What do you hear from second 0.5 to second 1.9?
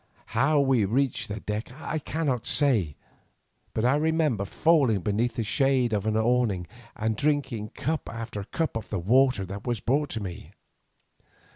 we reached the deck